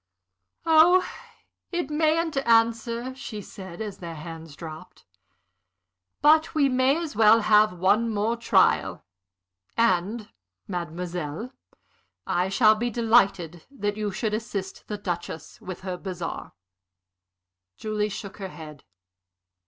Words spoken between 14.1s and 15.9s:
should assist the Duchess with